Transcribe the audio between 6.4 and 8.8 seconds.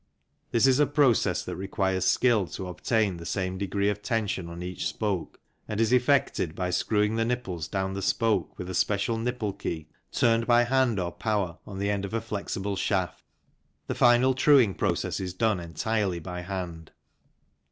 by screwing the nipples down the spoke with a